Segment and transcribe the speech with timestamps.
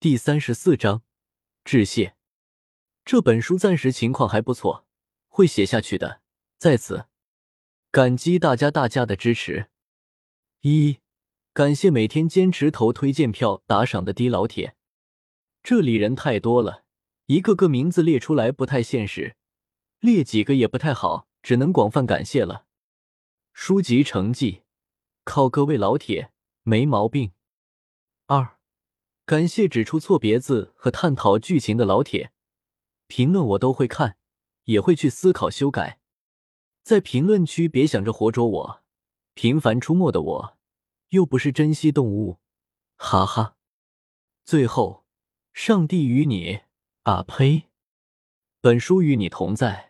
[0.00, 1.02] 第三十四章
[1.62, 2.16] 致谢。
[3.04, 4.86] 这本书暂时情况还不错，
[5.28, 6.22] 会写下去的。
[6.56, 7.04] 在此，
[7.90, 9.68] 感激大家大家的支持。
[10.62, 11.00] 一，
[11.52, 14.74] 感谢每天坚持投推荐票打赏的低老铁。
[15.62, 16.84] 这里人太多了，
[17.26, 19.36] 一个个名字列出来不太现实，
[19.98, 22.64] 列几个也不太好，只能广泛感谢了。
[23.52, 24.62] 书籍成绩
[25.24, 26.32] 靠各位老铁，
[26.62, 27.32] 没毛病。
[29.24, 32.32] 感谢指出错别字和探讨剧情的老铁，
[33.06, 34.16] 评论我都会看，
[34.64, 36.00] 也会去思考修改。
[36.82, 38.82] 在评论区别想着活捉我，
[39.34, 40.58] 频繁出没的我
[41.10, 42.38] 又不是珍稀动物，
[42.96, 43.56] 哈哈。
[44.44, 45.04] 最后，
[45.52, 46.60] 上帝与你
[47.02, 47.68] 啊呸，
[48.60, 49.89] 本书与你同在。